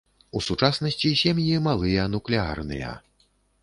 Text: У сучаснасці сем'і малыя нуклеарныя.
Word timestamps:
У 0.37 0.39
сучаснасці 0.45 1.13
сем'і 1.21 1.61
малыя 1.69 2.09
нуклеарныя. 2.17 3.01